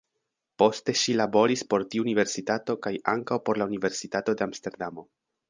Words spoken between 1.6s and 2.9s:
por tiu universitato